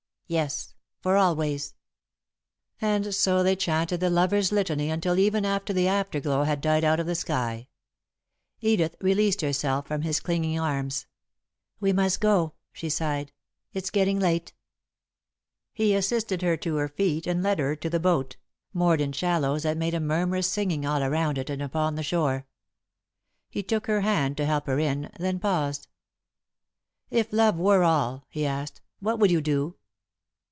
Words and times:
"Yes, 0.31 0.75
for 1.01 1.17
always." 1.17 1.75
And 2.79 3.13
so 3.13 3.43
they 3.43 3.57
chanted 3.57 3.99
the 3.99 4.09
lover's 4.09 4.49
litany 4.53 4.89
until 4.89 5.19
even 5.19 5.43
the 5.43 5.87
afterglow 5.89 6.43
had 6.43 6.61
died 6.61 6.85
out 6.85 7.01
of 7.01 7.05
the 7.05 7.15
sky. 7.15 7.67
Edith 8.61 8.95
released 9.01 9.41
herself 9.41 9.87
from 9.87 10.03
his 10.03 10.21
clinging 10.21 10.57
arms. 10.57 11.05
"We 11.81 11.91
must 11.91 12.21
go," 12.21 12.53
she 12.71 12.89
sighed. 12.89 13.33
"It's 13.73 13.89
getting 13.89 14.21
late." 14.21 14.53
[Sidenote: 14.53 14.55
If] 15.73 15.77
He 15.77 15.95
assisted 15.95 16.41
her 16.43 16.55
to 16.55 16.77
her 16.77 16.87
feet, 16.87 17.27
and 17.27 17.43
led 17.43 17.59
her 17.59 17.75
to 17.75 17.89
the 17.89 17.99
boat, 17.99 18.37
moored 18.71 19.01
in 19.01 19.11
shallows 19.11 19.63
that 19.63 19.75
made 19.75 19.93
a 19.93 19.99
murmurous 19.99 20.47
singing 20.49 20.85
all 20.85 21.03
around 21.03 21.39
it 21.39 21.49
and 21.49 21.61
upon 21.61 21.95
the 21.95 22.03
shore. 22.03 22.47
He 23.49 23.61
took 23.63 23.87
her 23.87 23.99
hand 23.99 24.37
to 24.37 24.45
help 24.45 24.65
her 24.67 24.79
in, 24.79 25.11
then 25.19 25.39
paused. 25.39 25.89
"If 27.09 27.33
love 27.33 27.59
were 27.59 27.83
all," 27.83 28.27
he 28.29 28.45
asked, 28.45 28.79
"what 29.01 29.19
would 29.19 29.29
you 29.29 29.41
do?" 29.41 29.75